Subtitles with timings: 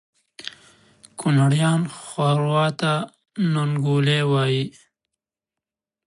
[1.19, 2.93] کونړیان ښوروا ته
[3.53, 4.65] ننګولی وایي